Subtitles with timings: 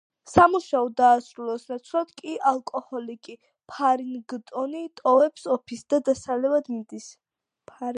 [0.29, 3.37] სამუშაო დაასრულოს ნაცვლად კი ალკოჰოლიკი
[3.75, 7.13] ფარინგტონი ტოვებს ოფისს და დასალევად მიდის.